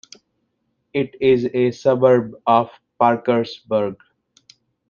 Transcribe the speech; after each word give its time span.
It 0.95 1.13
is 1.21 1.45
a 1.53 1.69
suburb 1.69 2.33
of 2.47 2.71
Parkersburg. 2.97 3.97